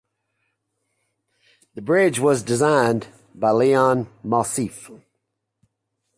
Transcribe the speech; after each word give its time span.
The 1.75 1.81
bridge 1.83 2.17
was 2.17 2.41
designed 2.41 3.09
by 3.35 3.51
Leon 3.51 4.07
Moisseiff. 4.25 4.89